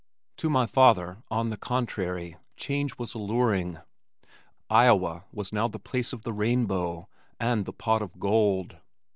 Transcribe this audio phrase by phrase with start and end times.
[0.37, 3.77] To my father, on the contrary, change was alluring.
[4.67, 7.07] Iowa was now the place of the rainbow,
[7.39, 8.77] and the pot of gold.